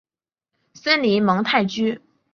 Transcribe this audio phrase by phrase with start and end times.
[0.73, 2.01] 森林蒙泰居。